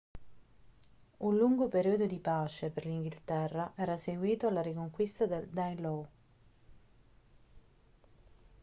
[1.27, 6.07] un lungo periodo di pace per l'inghilterra era seguito alla riconquista del danelaw